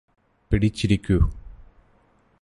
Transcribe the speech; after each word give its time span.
പിടിച്ചിരിക്കു 0.51 1.17